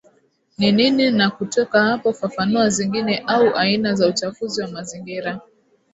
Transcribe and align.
ni 0.57 0.71
nini 0.71 1.11
na 1.11 1.29
kutoka 1.31 1.83
hapo 1.83 2.13
fafanua 2.13 2.69
zingine 2.69 3.17
au 3.27 3.55
aina 3.55 3.95
za 3.95 4.07
uchafuzi 4.07 4.61
wa 4.61 4.67
mazingira 4.67 5.41